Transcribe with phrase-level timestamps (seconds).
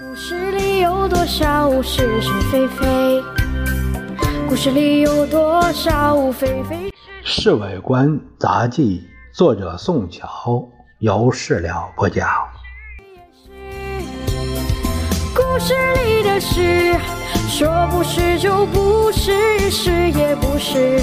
[0.00, 3.22] 故事里有多少是是非非？
[4.48, 6.90] 故事里有多少非非
[7.22, 7.50] 是是？
[7.58, 10.66] 《卫官杂记》作者宋乔，
[10.98, 12.26] 由事了播讲。
[15.34, 16.94] 故事里的事，
[17.48, 21.00] 说不是就不是，是也不是。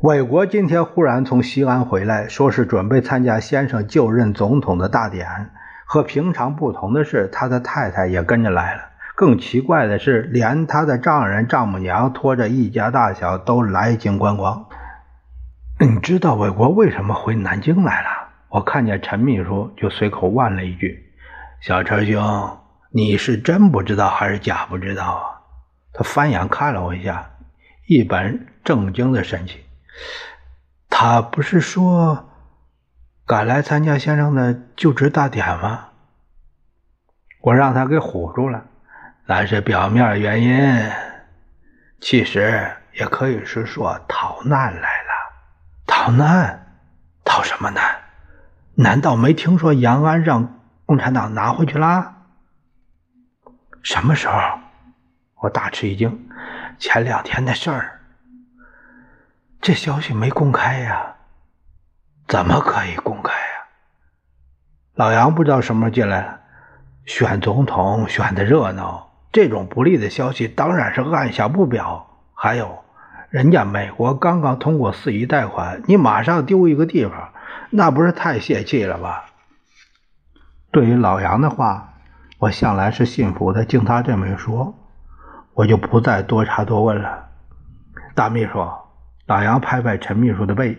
[0.00, 5.50] 韦国今天忽然从西安回来，说是准备参加先生就任总统的大典。
[5.86, 8.82] 和平常不同的是，他的太太也跟着来了。
[9.14, 14.66] 更奇怪的是，连他的丈人、丈母娘拖着一家大小都来京观光。
[15.78, 18.08] 你知道韦国为什么回南京来了？
[18.48, 21.12] 我看见陈秘书就随口问了一句
[21.60, 22.58] ：“小陈兄，
[22.90, 25.24] 你是真不知道还是假不知道啊？”
[25.92, 27.30] 他翻眼看了我一下，
[27.86, 29.60] 一本正经的神情。
[30.88, 32.30] 他不是说……
[33.26, 35.88] 赶来参加先生的就职大典吗？
[37.40, 38.66] 我让他给唬住了，
[39.24, 40.92] 那是表面原因，
[42.00, 45.08] 其实也可以是说逃难来了。
[45.86, 46.66] 逃难？
[47.24, 47.82] 逃什么难？
[48.74, 52.16] 难道没听说延安让共产党拿回去了？
[53.82, 54.38] 什么时候？
[55.36, 56.28] 我大吃一惊，
[56.78, 58.00] 前两天的事儿。
[59.62, 61.12] 这消息没公开呀。
[62.26, 63.13] 怎么可以公开？
[64.94, 66.40] 老杨不知道什么时候进来了。
[67.04, 72.06] 选总统选的热闹，这种不利的消息当然是按下不表。
[72.32, 72.84] 还有，
[73.28, 77.30] 人家美国刚刚通过四亿贷款，你马上丢一个地方，
[77.70, 79.24] 那不是太泄气了吧？
[80.70, 81.94] 对于老杨的话，
[82.38, 83.64] 我向来是信服的。
[83.64, 84.74] 经他这么一说，
[85.54, 87.30] 我就不再多查多问了。
[88.14, 88.64] 大秘书，
[89.26, 90.78] 老杨拍拍陈秘书的背。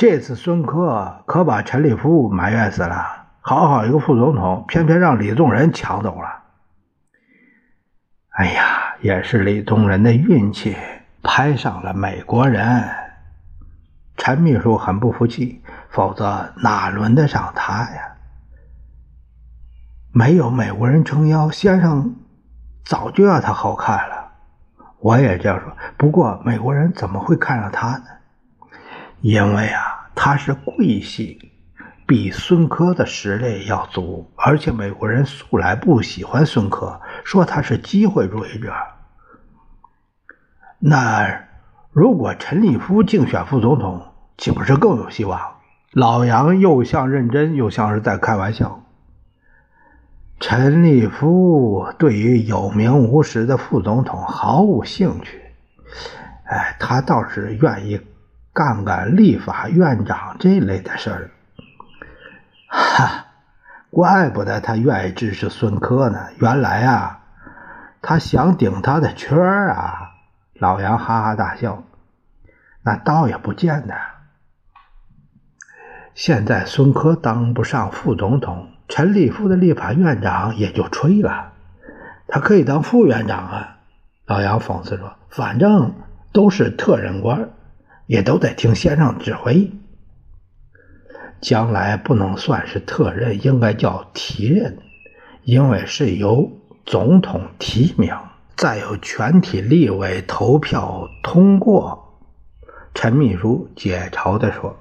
[0.00, 3.26] 这次孙科可把陈立夫埋怨死了。
[3.42, 6.44] 好好一个副总统，偏偏让李宗仁抢走了。
[8.30, 10.74] 哎呀，也是李宗仁的运气，
[11.22, 12.82] 拍上了美国人。
[14.16, 18.16] 陈秘书很不服气，否则哪轮得上他呀？
[20.12, 22.16] 没有美国人撑腰，先生
[22.86, 24.30] 早就要他好看了。
[25.00, 25.76] 我也这样说。
[25.98, 28.04] 不过美国人怎么会看上他呢？
[29.20, 31.38] 因为啊，他是贵姓，
[32.06, 38.72] 比孙科的实力要足，而且美国人素来不喜欢孙科，说他是机会主义者。
[40.78, 41.48] 那
[41.92, 45.38] 如果陈立夫竞选副总统，岂不是更有希望？
[45.92, 48.84] 老杨又像认真，又像是在开玩笑。
[50.38, 55.42] 陈立夫对于有名无实的副总统毫无兴趣，
[56.44, 58.00] 哎，他倒是愿意。
[58.52, 61.30] 干干立法院长这类的事儿，
[62.68, 63.26] 哈，
[63.90, 66.18] 怪不得他愿意支持孙科呢。
[66.38, 67.20] 原来啊，
[68.02, 70.10] 他想顶他的圈儿啊。
[70.54, 71.84] 老杨哈哈大笑，
[72.82, 73.94] 那倒也不见得。
[76.14, 81.52] 现在孙科当不上副总统，陈立夫的立法院长也就吹了。
[82.26, 83.76] 他可以当副院长啊。
[84.26, 85.94] 老杨讽刺说：“反正
[86.32, 87.48] 都是特任官。”
[88.10, 89.70] 也都得听先生指挥，
[91.40, 94.78] 将来不能算是特任，应该叫提任，
[95.44, 96.50] 因为是由
[96.84, 98.12] 总统提名，
[98.56, 102.20] 再由全体立委投票通过。
[102.94, 104.76] 陈秘书解嘲的说：“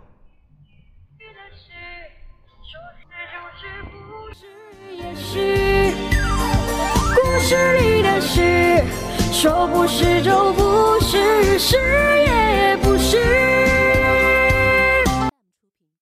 [7.14, 8.84] 故事里的事，
[9.32, 11.78] 说不是就不是，是。”